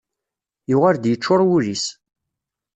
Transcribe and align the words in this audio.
Yuɣal-d 0.69 1.05
yeččur 1.07 1.41
wul-is. 1.47 1.85